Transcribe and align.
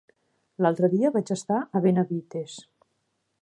L'altre 0.65 0.89
dia 0.93 1.11
vaig 1.17 1.33
estar 1.35 1.59
a 1.61 1.83
Benavites. 1.85 2.57